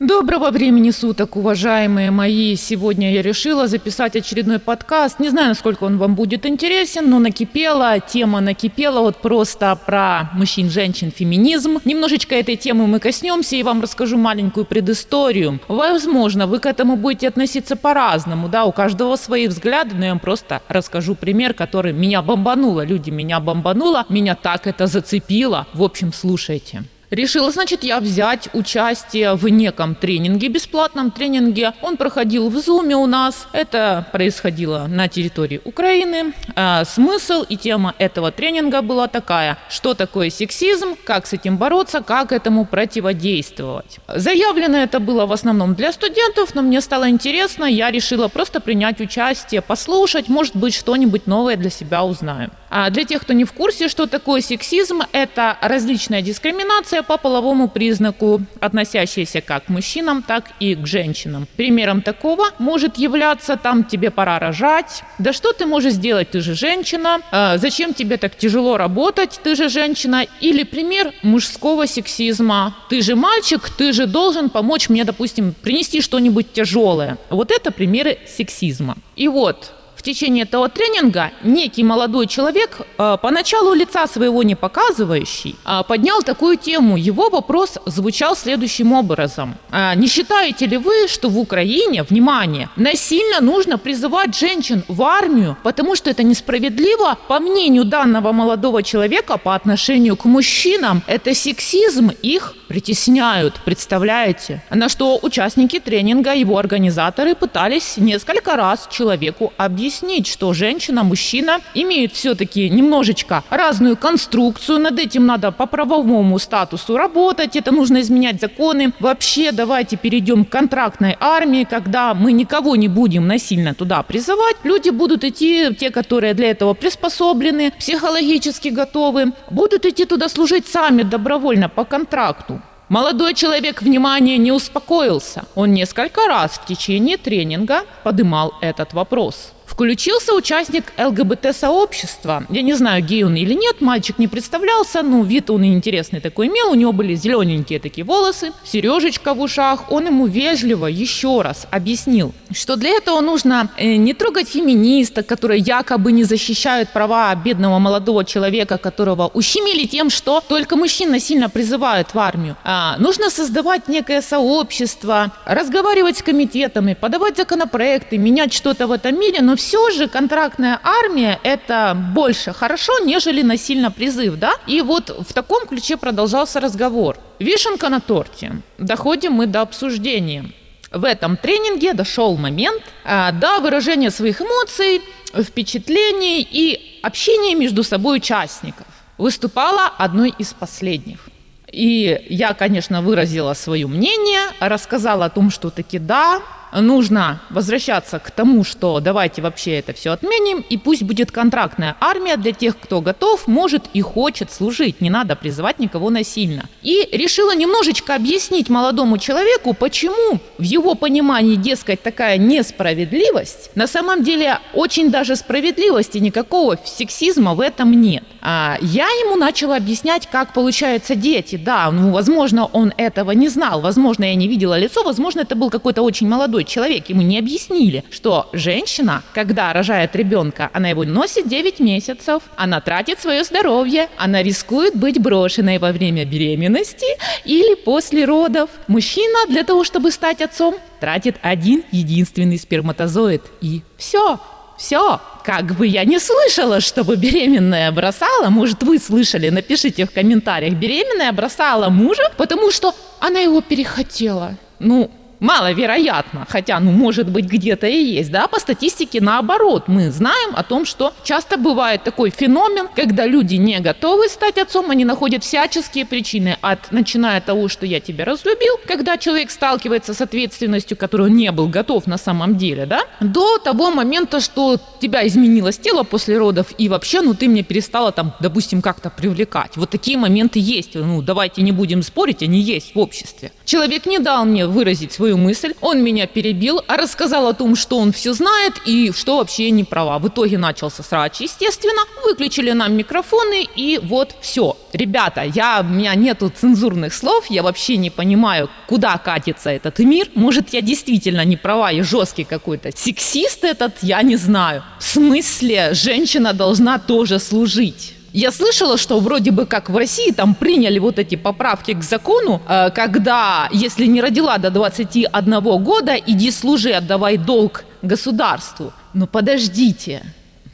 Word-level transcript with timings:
Доброго 0.00 0.50
времени 0.50 0.90
суток, 0.90 1.36
уважаемые 1.36 2.10
мои! 2.10 2.56
Сегодня 2.56 3.12
я 3.14 3.22
решила 3.22 3.68
записать 3.68 4.16
очередной 4.16 4.58
подкаст. 4.58 5.20
Не 5.20 5.28
знаю, 5.28 5.50
насколько 5.50 5.84
он 5.84 5.98
вам 5.98 6.16
будет 6.16 6.46
интересен, 6.46 7.08
но 7.08 7.20
накипела, 7.20 8.00
тема 8.00 8.40
накипела 8.40 9.02
вот 9.02 9.18
просто 9.18 9.78
про 9.86 10.30
мужчин, 10.34 10.68
женщин, 10.68 11.12
феминизм. 11.12 11.78
Немножечко 11.84 12.34
этой 12.34 12.56
темы 12.56 12.88
мы 12.88 12.98
коснемся 12.98 13.54
и 13.54 13.62
вам 13.62 13.82
расскажу 13.82 14.18
маленькую 14.18 14.66
предысторию. 14.66 15.60
Возможно, 15.68 16.48
вы 16.48 16.58
к 16.58 16.66
этому 16.66 16.96
будете 16.96 17.28
относиться 17.28 17.76
по-разному, 17.76 18.48
да, 18.48 18.64
у 18.64 18.72
каждого 18.72 19.14
свои 19.14 19.46
взгляды, 19.46 19.94
но 19.94 20.06
я 20.06 20.10
вам 20.10 20.18
просто 20.18 20.60
расскажу 20.66 21.14
пример, 21.14 21.54
который 21.54 21.92
меня 21.92 22.20
бомбануло. 22.20 22.84
Люди, 22.84 23.10
меня 23.10 23.38
бомбануло, 23.38 24.06
меня 24.08 24.34
так 24.34 24.66
это 24.66 24.88
зацепило. 24.88 25.68
В 25.72 25.84
общем, 25.84 26.12
слушайте. 26.12 26.82
Решила, 27.14 27.52
значит, 27.52 27.84
я 27.84 28.00
взять 28.00 28.48
участие 28.54 29.34
в 29.34 29.46
неком 29.48 29.94
тренинге, 29.94 30.48
бесплатном 30.48 31.12
тренинге. 31.12 31.72
Он 31.80 31.96
проходил 31.96 32.48
в 32.48 32.58
Зуме 32.58 32.96
у 32.96 33.06
нас. 33.06 33.46
Это 33.52 34.04
происходило 34.10 34.86
на 34.88 35.06
территории 35.06 35.60
Украины. 35.64 36.32
А, 36.56 36.84
смысл 36.84 37.44
и 37.48 37.56
тема 37.56 37.94
этого 37.98 38.32
тренинга 38.32 38.82
была 38.82 39.06
такая, 39.06 39.58
что 39.70 39.94
такое 39.94 40.28
сексизм, 40.28 40.96
как 41.04 41.28
с 41.28 41.32
этим 41.34 41.56
бороться, 41.56 42.02
как 42.02 42.32
этому 42.32 42.64
противодействовать. 42.64 44.00
Заявлено 44.08 44.78
это 44.78 44.98
было 44.98 45.26
в 45.26 45.32
основном 45.32 45.76
для 45.76 45.92
студентов, 45.92 46.56
но 46.56 46.62
мне 46.62 46.80
стало 46.80 47.08
интересно, 47.08 47.64
я 47.64 47.92
решила 47.92 48.26
просто 48.26 48.58
принять 48.58 49.00
участие, 49.00 49.62
послушать, 49.62 50.28
может 50.28 50.56
быть, 50.56 50.74
что-нибудь 50.74 51.28
новое 51.28 51.56
для 51.56 51.70
себя 51.70 52.02
узнаю. 52.02 52.50
А 52.76 52.90
для 52.90 53.04
тех, 53.04 53.22
кто 53.22 53.34
не 53.34 53.44
в 53.44 53.52
курсе, 53.52 53.86
что 53.86 54.08
такое 54.08 54.40
сексизм, 54.40 55.02
это 55.12 55.56
различная 55.60 56.22
дискриминация 56.22 57.04
по 57.04 57.18
половому 57.18 57.68
признаку, 57.68 58.40
относящаяся 58.58 59.40
как 59.40 59.66
к 59.66 59.68
мужчинам, 59.68 60.24
так 60.24 60.50
и 60.58 60.74
к 60.74 60.84
женщинам. 60.84 61.46
Примером 61.54 62.02
такого 62.02 62.46
может 62.58 62.96
являться 62.98 63.56
там 63.56 63.84
тебе 63.84 64.10
пора 64.10 64.40
рожать, 64.40 65.04
да 65.20 65.32
что 65.32 65.52
ты 65.52 65.66
можешь 65.66 65.92
сделать, 65.92 66.32
ты 66.32 66.40
же 66.40 66.56
женщина, 66.56 67.20
а 67.30 67.58
зачем 67.58 67.94
тебе 67.94 68.16
так 68.16 68.36
тяжело 68.36 68.76
работать, 68.76 69.38
ты 69.44 69.54
же 69.54 69.68
женщина, 69.68 70.26
или 70.40 70.64
пример 70.64 71.12
мужского 71.22 71.86
сексизма, 71.86 72.74
ты 72.90 73.02
же 73.02 73.14
мальчик, 73.14 73.70
ты 73.70 73.92
же 73.92 74.08
должен 74.08 74.50
помочь 74.50 74.88
мне, 74.88 75.04
допустим, 75.04 75.54
принести 75.62 76.00
что-нибудь 76.00 76.52
тяжелое. 76.52 77.18
Вот 77.30 77.52
это 77.52 77.70
примеры 77.70 78.18
сексизма. 78.26 78.96
И 79.14 79.28
вот 79.28 79.70
течение 80.04 80.44
этого 80.44 80.68
тренинга 80.68 81.30
некий 81.42 81.82
молодой 81.84 82.26
человек, 82.26 82.80
э, 82.98 83.16
поначалу 83.22 83.74
лица 83.74 84.06
своего 84.06 84.42
не 84.42 84.54
показывающий, 84.54 85.56
э, 85.64 85.82
поднял 85.88 86.22
такую 86.22 86.56
тему. 86.56 86.96
Его 86.96 87.30
вопрос 87.30 87.78
звучал 87.86 88.36
следующим 88.36 88.92
образом. 88.92 89.54
«Э, 89.72 89.94
не 89.96 90.06
считаете 90.06 90.66
ли 90.66 90.76
вы, 90.76 91.08
что 91.08 91.28
в 91.28 91.38
Украине, 91.38 92.02
внимание, 92.02 92.68
насильно 92.76 93.40
нужно 93.40 93.78
призывать 93.78 94.38
женщин 94.38 94.84
в 94.88 95.02
армию, 95.02 95.56
потому 95.62 95.96
что 95.96 96.10
это 96.10 96.22
несправедливо? 96.22 97.16
По 97.28 97.40
мнению 97.40 97.84
данного 97.84 98.32
молодого 98.32 98.82
человека 98.82 99.38
по 99.38 99.54
отношению 99.54 100.16
к 100.16 100.26
мужчинам, 100.26 101.02
это 101.06 101.34
сексизм, 101.34 102.10
их 102.22 102.54
притесняют, 102.68 103.54
представляете? 103.64 104.62
На 104.70 104.88
что 104.88 105.18
участники 105.22 105.80
тренинга, 105.80 106.34
его 106.34 106.58
организаторы 106.58 107.34
пытались 107.34 107.96
несколько 107.96 108.56
раз 108.56 108.88
человеку 108.90 109.52
объяснить, 109.56 109.93
объяснить, 109.94 110.26
что 110.26 110.52
женщина, 110.52 111.04
мужчина 111.04 111.60
имеют 111.74 112.12
все-таки 112.12 112.68
немножечко 112.68 113.44
разную 113.50 113.96
конструкцию. 113.96 114.80
Над 114.80 114.98
этим 114.98 115.26
надо 115.26 115.52
по 115.52 115.66
правовому 115.66 116.38
статусу 116.38 116.96
работать. 116.96 117.56
Это 117.56 117.70
нужно 117.72 118.00
изменять 118.00 118.40
законы. 118.40 118.92
Вообще 119.00 119.52
давайте 119.52 119.96
перейдем 119.96 120.44
к 120.44 120.50
контрактной 120.50 121.16
армии, 121.20 121.64
когда 121.64 122.14
мы 122.14 122.32
никого 122.32 122.76
не 122.76 122.88
будем 122.88 123.28
насильно 123.28 123.74
туда 123.74 124.02
призывать. 124.02 124.56
Люди 124.64 124.90
будут 124.90 125.24
идти, 125.24 125.74
те, 125.78 125.90
которые 125.90 126.34
для 126.34 126.50
этого 126.50 126.74
приспособлены, 126.74 127.72
психологически 127.78 128.68
готовы, 128.68 129.32
будут 129.50 129.86
идти 129.86 130.04
туда 130.06 130.28
служить 130.28 130.66
сами 130.66 131.02
добровольно 131.02 131.68
по 131.68 131.84
контракту. 131.84 132.60
Молодой 132.88 133.34
человек, 133.34 133.80
внимание, 133.80 134.38
не 134.38 134.52
успокоился. 134.52 135.44
Он 135.54 135.72
несколько 135.72 136.26
раз 136.26 136.52
в 136.52 136.66
течение 136.66 137.16
тренинга 137.16 137.82
подымал 138.02 138.52
этот 138.60 138.92
вопрос. 138.92 139.53
Включился 139.74 140.34
участник 140.34 140.92
ЛГБТ-сообщества. 140.96 142.44
Я 142.48 142.62
не 142.62 142.74
знаю, 142.74 143.02
гей 143.02 143.24
он 143.24 143.34
или 143.34 143.54
нет, 143.54 143.80
мальчик 143.80 144.20
не 144.20 144.28
представлялся, 144.28 145.02
но 145.02 145.24
вид 145.24 145.50
он 145.50 145.64
интересный 145.64 146.20
такой 146.20 146.46
имел. 146.46 146.70
У 146.70 146.74
него 146.74 146.92
были 146.92 147.16
зелененькие 147.16 147.80
такие 147.80 148.04
волосы, 148.04 148.52
сережечка 148.62 149.34
в 149.34 149.40
ушах. 149.40 149.90
Он 149.90 150.06
ему 150.06 150.26
вежливо 150.26 150.86
еще 150.86 151.42
раз 151.42 151.66
объяснил, 151.72 152.32
что 152.52 152.76
для 152.76 152.90
этого 152.90 153.20
нужно 153.20 153.68
э, 153.76 153.96
не 153.96 154.14
трогать 154.14 154.48
феминисток, 154.48 155.26
которые 155.26 155.58
якобы 155.58 156.12
не 156.12 156.22
защищают 156.22 156.90
права 156.90 157.34
бедного 157.34 157.80
молодого 157.80 158.24
человека, 158.24 158.78
которого 158.78 159.26
ущемили 159.34 159.86
тем, 159.86 160.08
что 160.08 160.40
только 160.40 160.76
мужчин 160.76 161.10
насильно 161.10 161.48
призывают 161.48 162.14
в 162.14 162.18
армию. 162.20 162.56
А, 162.62 162.96
нужно 162.98 163.28
создавать 163.28 163.88
некое 163.88 164.22
сообщество, 164.22 165.32
разговаривать 165.44 166.18
с 166.18 166.22
комитетами, 166.22 166.94
подавать 166.94 167.36
законопроекты, 167.36 168.18
менять 168.18 168.52
что-то 168.52 168.86
в 168.86 168.92
этом 168.92 169.18
мире, 169.18 169.40
но 169.40 169.56
все 169.56 169.63
же 169.90 170.08
контрактная 170.08 170.80
армия 170.82 171.38
это 171.42 171.96
больше 172.14 172.52
хорошо, 172.52 172.98
нежели 173.00 173.42
насильно 173.42 173.90
призыв, 173.90 174.36
да? 174.36 174.52
И 174.66 174.80
вот 174.82 175.24
в 175.28 175.32
таком 175.32 175.66
ключе 175.66 175.96
продолжался 175.96 176.60
разговор. 176.60 177.16
Вишенка 177.38 177.88
на 177.88 178.00
торте. 178.00 178.62
Доходим 178.78 179.32
мы 179.32 179.46
до 179.46 179.60
обсуждения. 179.60 180.50
В 180.92 181.04
этом 181.04 181.36
тренинге 181.36 181.92
дошел 181.92 182.36
момент 182.36 182.82
а, 183.04 183.32
до 183.32 183.60
выражения 183.60 184.10
своих 184.10 184.40
эмоций, 184.40 185.02
впечатлений 185.34 186.46
и 186.48 187.00
общения 187.02 187.54
между 187.54 187.82
собой 187.82 188.18
участников. 188.18 188.86
Выступала 189.18 189.86
одной 189.98 190.32
из 190.38 190.52
последних. 190.52 191.28
И 191.74 192.24
я, 192.28 192.54
конечно, 192.54 193.02
выразила 193.02 193.52
свое 193.54 193.88
мнение, 193.88 194.42
рассказала 194.60 195.24
о 195.24 195.30
том, 195.30 195.50
что 195.50 195.70
таки 195.70 195.98
да, 195.98 196.40
нужно 196.80 197.40
возвращаться 197.50 198.18
к 198.18 198.30
тому, 198.30 198.64
что 198.64 199.00
давайте 199.00 199.42
вообще 199.42 199.78
это 199.78 199.92
все 199.92 200.10
отменим, 200.10 200.64
и 200.68 200.76
пусть 200.76 201.02
будет 201.02 201.30
контрактная 201.30 201.96
армия 202.00 202.36
для 202.36 202.52
тех, 202.52 202.78
кто 202.78 203.00
готов, 203.00 203.46
может 203.46 203.84
и 203.92 204.00
хочет 204.00 204.52
служить, 204.52 205.00
не 205.00 205.10
надо 205.10 205.36
призывать 205.36 205.78
никого 205.78 206.10
насильно. 206.10 206.68
И 206.82 207.08
решила 207.12 207.54
немножечко 207.54 208.14
объяснить 208.14 208.68
молодому 208.68 209.18
человеку, 209.18 209.74
почему 209.74 210.40
в 210.58 210.62
его 210.62 210.94
понимании, 210.94 211.56
дескать, 211.56 212.02
такая 212.02 212.38
несправедливость, 212.38 213.70
на 213.74 213.86
самом 213.86 214.22
деле 214.22 214.58
очень 214.72 215.10
даже 215.10 215.36
справедливости, 215.36 216.18
никакого 216.18 216.78
сексизма 216.84 217.54
в 217.54 217.60
этом 217.60 217.92
нет. 217.92 218.24
А 218.46 218.76
я 218.82 219.06
ему 219.06 219.36
начала 219.36 219.76
объяснять, 219.76 220.28
как 220.30 220.52
получаются 220.52 221.14
дети. 221.14 221.56
Да, 221.56 221.90
ну, 221.90 222.10
возможно, 222.10 222.66
он 222.66 222.92
этого 222.98 223.30
не 223.30 223.48
знал, 223.48 223.80
возможно, 223.80 224.24
я 224.24 224.34
не 224.34 224.48
видела 224.48 224.78
лицо, 224.78 225.02
возможно, 225.02 225.40
это 225.40 225.56
был 225.56 225.70
какой-то 225.70 226.02
очень 226.02 226.28
молодой 226.28 226.64
человек, 226.64 227.08
ему 227.08 227.22
не 227.22 227.38
объяснили, 227.38 228.04
что 228.10 228.50
женщина, 228.52 229.22
когда 229.32 229.72
рожает 229.72 230.14
ребенка, 230.14 230.68
она 230.74 230.90
его 230.90 231.04
носит 231.04 231.48
9 231.48 231.80
месяцев, 231.80 232.42
она 232.56 232.82
тратит 232.82 233.18
свое 233.18 233.44
здоровье, 233.44 234.08
она 234.18 234.42
рискует 234.42 234.94
быть 234.94 235.18
брошенной 235.18 235.78
во 235.78 235.92
время 235.92 236.26
беременности 236.26 237.06
или 237.46 237.74
после 237.74 238.26
родов. 238.26 238.68
Мужчина 238.88 239.46
для 239.48 239.64
того, 239.64 239.84
чтобы 239.84 240.10
стать 240.10 240.42
отцом, 240.42 240.74
тратит 241.00 241.36
один 241.40 241.82
единственный 241.92 242.58
сперматозоид. 242.58 243.42
И 243.60 243.82
все, 243.96 244.38
все, 244.76 245.20
как 245.44 245.76
бы 245.76 245.86
я 245.86 246.04
не 246.04 246.18
слышала, 246.18 246.80
чтобы 246.80 247.16
беременная 247.16 247.90
бросала, 247.92 248.48
может 248.50 248.82
вы 248.82 248.98
слышали, 248.98 249.48
напишите 249.50 250.04
в 250.04 250.10
комментариях, 250.10 250.74
беременная 250.74 251.32
бросала 251.32 251.88
мужа, 251.88 252.32
потому 252.36 252.70
что 252.70 252.94
она 253.20 253.40
его 253.40 253.60
перехотела. 253.60 254.56
Ну, 254.78 255.10
маловероятно, 255.44 256.46
хотя, 256.48 256.80
ну, 256.80 256.90
может 256.90 257.28
быть, 257.28 257.44
где-то 257.44 257.86
и 257.86 258.02
есть, 258.02 258.30
да, 258.30 258.48
по 258.48 258.58
статистике 258.58 259.20
наоборот, 259.20 259.84
мы 259.88 260.10
знаем 260.10 260.54
о 260.56 260.62
том, 260.62 260.86
что 260.86 261.12
часто 261.22 261.58
бывает 261.58 262.02
такой 262.02 262.30
феномен, 262.30 262.88
когда 262.96 263.26
люди 263.26 263.56
не 263.56 263.78
готовы 263.80 264.28
стать 264.28 264.58
отцом, 264.58 264.90
они 264.90 265.04
находят 265.04 265.44
всяческие 265.44 266.06
причины, 266.06 266.56
от 266.62 266.90
начиная 266.92 267.38
от 267.38 267.44
того, 267.44 267.68
что 267.68 267.84
я 267.84 268.00
тебя 268.00 268.24
разлюбил, 268.24 268.76
когда 268.86 269.18
человек 269.18 269.50
сталкивается 269.50 270.14
с 270.14 270.20
ответственностью, 270.20 270.96
которую 270.96 271.30
не 271.30 271.52
был 271.52 271.68
готов 271.68 272.06
на 272.06 272.16
самом 272.18 272.56
деле, 272.56 272.86
да, 272.86 273.02
до 273.20 273.58
того 273.58 273.90
момента, 273.90 274.40
что 274.40 274.78
тебя 275.00 275.26
изменилось 275.26 275.78
тело 275.78 276.04
после 276.04 276.38
родов, 276.38 276.72
и 276.78 276.88
вообще, 276.88 277.20
ну, 277.20 277.34
ты 277.34 277.48
мне 277.48 277.62
перестала 277.62 278.12
там, 278.12 278.32
допустим, 278.40 278.80
как-то 278.80 279.10
привлекать. 279.10 279.76
Вот 279.76 279.90
такие 279.90 280.16
моменты 280.16 280.58
есть, 280.58 280.94
ну, 280.94 281.20
давайте 281.20 281.60
не 281.62 281.72
будем 281.72 282.02
спорить, 282.02 282.42
они 282.42 282.60
есть 282.60 282.94
в 282.94 282.98
обществе. 282.98 283.52
Человек 283.66 284.06
не 284.06 284.18
дал 284.18 284.46
мне 284.46 284.66
выразить 284.66 285.12
свою 285.12 285.33
свою 285.34 285.38
мысль, 285.38 285.74
он 285.80 286.02
меня 286.02 286.26
перебил, 286.26 286.80
а 286.86 286.96
рассказал 286.96 287.46
о 287.46 287.52
том, 287.52 287.76
что 287.76 287.98
он 287.98 288.12
все 288.12 288.32
знает 288.32 288.74
и 288.86 289.12
что 289.12 289.36
вообще 289.36 289.70
не 289.70 289.84
права. 289.84 290.18
В 290.18 290.28
итоге 290.28 290.58
начался 290.58 291.02
срач, 291.02 291.40
естественно, 291.40 292.02
выключили 292.24 292.72
нам 292.72 292.94
микрофоны 292.94 293.66
и 293.76 294.00
вот 294.02 294.34
все. 294.40 294.76
Ребята, 294.92 295.42
я, 295.42 295.80
у 295.80 295.92
меня 295.92 296.14
нету 296.14 296.50
цензурных 296.50 297.12
слов, 297.12 297.46
я 297.50 297.62
вообще 297.62 297.96
не 297.96 298.10
понимаю, 298.10 298.68
куда 298.86 299.18
катится 299.18 299.70
этот 299.70 299.98
мир. 299.98 300.28
Может, 300.34 300.74
я 300.74 300.80
действительно 300.80 301.44
не 301.44 301.56
права 301.56 301.92
и 301.92 302.02
жесткий 302.02 302.44
какой-то 302.44 302.90
сексист 302.96 303.64
этот, 303.64 303.92
я 304.02 304.22
не 304.22 304.36
знаю. 304.36 304.82
В 305.00 305.04
смысле, 305.04 305.94
женщина 305.94 306.52
должна 306.52 306.98
тоже 306.98 307.38
служить? 307.38 308.14
Я 308.34 308.50
слышала, 308.50 308.98
что 308.98 309.20
вроде 309.20 309.52
бы 309.52 309.64
как 309.64 309.88
в 309.88 309.96
России 309.96 310.32
там 310.32 310.56
приняли 310.56 310.98
вот 310.98 311.20
эти 311.20 311.36
поправки 311.36 311.94
к 311.94 312.02
закону, 312.02 312.60
э, 312.68 312.90
когда 312.90 313.68
если 313.70 314.06
не 314.06 314.20
родила 314.20 314.58
до 314.58 314.70
21 314.70 315.78
года, 315.78 316.16
иди 316.16 316.50
служи, 316.50 316.90
отдавай 316.90 317.36
долг 317.36 317.84
государству. 318.02 318.92
Но 319.12 319.28
подождите, 319.28 320.24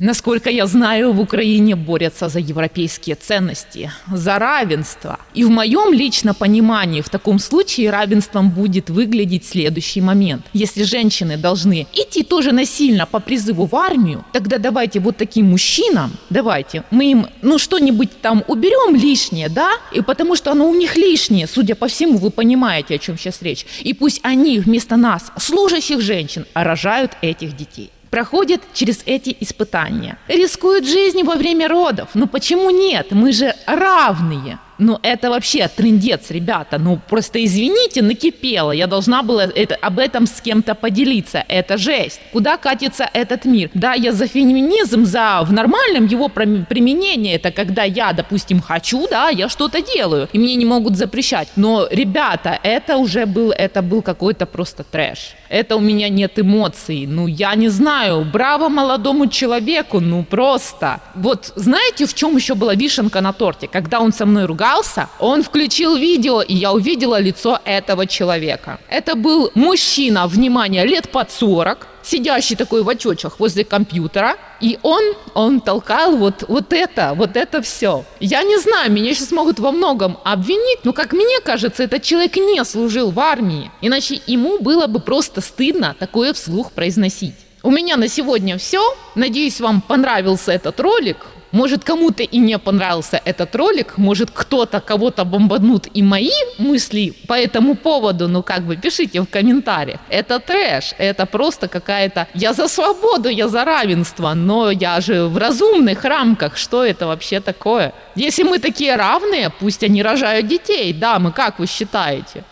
Насколько 0.02 0.48
я 0.48 0.66
знаю, 0.66 1.12
в 1.12 1.20
Украине 1.20 1.76
борются 1.76 2.30
за 2.30 2.38
европейские 2.38 3.16
ценности, 3.16 3.92
за 4.10 4.38
равенство. 4.38 5.18
И 5.34 5.44
в 5.44 5.50
моем 5.50 5.92
личном 5.92 6.34
понимании 6.34 7.02
в 7.02 7.10
таком 7.10 7.38
случае 7.38 7.90
равенством 7.90 8.48
будет 8.48 8.88
выглядеть 8.88 9.44
следующий 9.44 10.00
момент. 10.00 10.46
Если 10.54 10.84
женщины 10.84 11.36
должны 11.36 11.86
идти 11.92 12.22
тоже 12.22 12.52
насильно 12.52 13.04
по 13.04 13.20
призыву 13.20 13.66
в 13.66 13.76
армию, 13.76 14.24
тогда 14.32 14.56
давайте 14.56 15.00
вот 15.00 15.18
таким 15.18 15.50
мужчинам, 15.50 16.12
давайте, 16.30 16.82
мы 16.90 17.10
им, 17.10 17.26
ну, 17.42 17.58
что-нибудь 17.58 18.22
там 18.22 18.42
уберем 18.48 18.96
лишнее, 18.96 19.50
да, 19.50 19.72
и 19.92 20.00
потому 20.00 20.34
что 20.34 20.52
оно 20.52 20.66
у 20.70 20.74
них 20.74 20.96
лишнее, 20.96 21.46
судя 21.46 21.74
по 21.74 21.88
всему, 21.88 22.16
вы 22.16 22.30
понимаете, 22.30 22.94
о 22.94 22.98
чем 22.98 23.18
сейчас 23.18 23.42
речь. 23.42 23.66
И 23.82 23.92
пусть 23.92 24.20
они 24.22 24.60
вместо 24.60 24.96
нас, 24.96 25.30
служащих 25.38 26.00
женщин, 26.00 26.46
рожают 26.54 27.12
этих 27.20 27.54
детей 27.54 27.90
проходят 28.10 28.60
через 28.72 29.02
эти 29.06 29.36
испытания, 29.40 30.18
рискуют 30.28 30.86
жизнью 30.86 31.24
во 31.26 31.36
время 31.36 31.68
родов. 31.68 32.10
Ну 32.14 32.26
почему 32.26 32.70
нет? 32.70 33.08
Мы 33.12 33.32
же 33.32 33.54
равные. 33.66 34.58
Ну, 34.80 34.98
это 35.02 35.28
вообще 35.28 35.68
трендец, 35.68 36.30
ребята. 36.30 36.78
Ну, 36.78 36.98
просто 37.08 37.44
извините, 37.44 38.00
накипело. 38.02 38.72
Я 38.72 38.86
должна 38.86 39.22
была 39.22 39.44
это, 39.44 39.76
об 39.76 39.98
этом 39.98 40.26
с 40.26 40.40
кем-то 40.40 40.74
поделиться. 40.74 41.44
Это 41.48 41.76
жесть. 41.76 42.20
Куда 42.32 42.56
катится 42.56 43.08
этот 43.12 43.44
мир? 43.44 43.70
Да, 43.74 43.92
я 43.92 44.12
за 44.12 44.26
феминизм, 44.26 45.04
за 45.04 45.42
в 45.42 45.52
нормальном 45.52 46.06
его 46.06 46.28
применении. 46.28 47.34
Это 47.34 47.50
когда 47.50 47.84
я, 47.84 48.12
допустим, 48.14 48.62
хочу, 48.62 49.06
да, 49.10 49.28
я 49.28 49.50
что-то 49.50 49.82
делаю, 49.82 50.28
и 50.32 50.38
мне 50.38 50.54
не 50.54 50.64
могут 50.64 50.96
запрещать. 50.96 51.48
Но, 51.56 51.86
ребята, 51.90 52.58
это 52.62 52.96
уже 52.96 53.26
был, 53.26 53.50
это 53.50 53.82
был 53.82 54.00
какой-то 54.00 54.46
просто 54.46 54.82
трэш. 54.82 55.34
Это 55.50 55.76
у 55.76 55.80
меня 55.80 56.08
нет 56.08 56.38
эмоций. 56.38 57.06
Ну, 57.06 57.26
я 57.26 57.54
не 57.54 57.68
знаю. 57.68 58.24
Браво 58.24 58.68
молодому 58.68 59.26
человеку, 59.26 60.00
ну, 60.00 60.24
просто. 60.24 61.00
Вот 61.14 61.52
знаете, 61.56 62.06
в 62.06 62.14
чем 62.14 62.36
еще 62.36 62.54
была 62.54 62.74
вишенка 62.74 63.20
на 63.20 63.32
торте? 63.32 63.68
Когда 63.68 64.00
он 64.00 64.12
со 64.12 64.24
мной 64.24 64.46
ругался, 64.46 64.69
испугался, 64.70 65.08
он 65.18 65.42
включил 65.42 65.96
видео, 65.96 66.42
и 66.42 66.54
я 66.54 66.72
увидела 66.72 67.20
лицо 67.20 67.58
этого 67.64 68.06
человека. 68.06 68.78
Это 68.88 69.14
был 69.14 69.50
мужчина, 69.54 70.26
внимание, 70.26 70.86
лет 70.86 71.10
под 71.10 71.30
40, 71.30 71.86
сидящий 72.02 72.56
такой 72.56 72.82
в 72.82 72.88
очочах 72.88 73.40
возле 73.40 73.64
компьютера, 73.64 74.36
и 74.60 74.78
он, 74.82 75.02
он 75.34 75.60
толкал 75.60 76.16
вот, 76.16 76.44
вот 76.48 76.72
это, 76.72 77.12
вот 77.14 77.36
это 77.36 77.62
все. 77.62 78.04
Я 78.20 78.42
не 78.42 78.58
знаю, 78.58 78.90
меня 78.92 79.14
сейчас 79.14 79.32
могут 79.32 79.58
во 79.58 79.72
многом 79.72 80.18
обвинить, 80.24 80.84
но, 80.84 80.92
как 80.92 81.12
мне 81.12 81.40
кажется, 81.44 81.82
этот 81.82 82.02
человек 82.02 82.36
не 82.36 82.64
служил 82.64 83.10
в 83.10 83.20
армии, 83.20 83.70
иначе 83.80 84.20
ему 84.26 84.58
было 84.58 84.86
бы 84.86 85.00
просто 85.00 85.40
стыдно 85.40 85.94
такое 85.98 86.32
вслух 86.32 86.72
произносить. 86.72 87.34
У 87.62 87.70
меня 87.70 87.98
на 87.98 88.08
сегодня 88.08 88.56
все. 88.56 88.80
Надеюсь, 89.14 89.60
вам 89.60 89.82
понравился 89.82 90.50
этот 90.50 90.80
ролик. 90.80 91.18
Может, 91.52 91.84
кому-то 91.84 92.22
и 92.22 92.38
не 92.38 92.58
понравился 92.58 93.20
этот 93.24 93.56
ролик, 93.56 93.98
может, 93.98 94.30
кто-то 94.30 94.80
кого-то 94.80 95.24
бомбанут 95.24 95.88
и 95.92 96.02
мои 96.02 96.30
мысли 96.58 97.14
по 97.26 97.34
этому 97.34 97.74
поводу, 97.74 98.28
ну 98.28 98.42
как 98.42 98.62
бы 98.62 98.76
пишите 98.76 99.20
в 99.20 99.26
комментариях. 99.26 99.98
Это 100.08 100.38
трэш, 100.38 100.94
это 100.98 101.26
просто 101.26 101.68
какая-то... 101.68 102.28
Я 102.34 102.52
за 102.52 102.68
свободу, 102.68 103.28
я 103.28 103.48
за 103.48 103.64
равенство, 103.64 104.34
но 104.34 104.70
я 104.70 105.00
же 105.00 105.26
в 105.26 105.36
разумных 105.36 106.04
рамках, 106.04 106.56
что 106.56 106.84
это 106.84 107.06
вообще 107.06 107.40
такое? 107.40 107.92
Если 108.14 108.44
мы 108.44 108.58
такие 108.58 108.96
равные, 108.96 109.50
пусть 109.50 109.82
они 109.82 110.02
рожают 110.02 110.46
детей, 110.46 110.92
дамы, 110.92 111.32
как 111.32 111.58
вы 111.58 111.66
считаете? 111.66 112.44